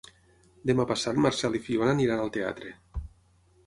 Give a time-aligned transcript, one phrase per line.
[0.69, 2.77] Demà passat en Marcel i na Fiona aniran al teatre.